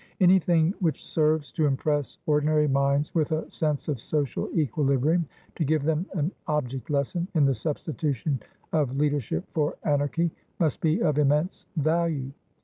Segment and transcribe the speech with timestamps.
[0.19, 5.25] Anything which serves to impress ordinary minds with a sense of social equilibriumto
[5.63, 8.41] give them an object lesson in the substitution
[8.73, 12.31] of leadership for anarchymust be of immense value.